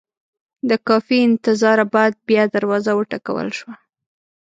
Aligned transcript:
د 0.69 0.71
کافي 0.87 1.17
انتظاره 1.29 1.85
بعد 1.95 2.13
بیا 2.27 2.43
دروازه 2.55 2.91
وټکول 2.95 3.47
شوه. 3.57 3.73